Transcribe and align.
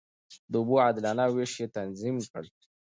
د 0.51 0.53
اوبو 0.61 0.75
عادلانه 0.83 1.25
وېش 1.35 1.53
يې 1.61 1.67
تنظيم 1.77 2.17
کړ. 2.31 2.43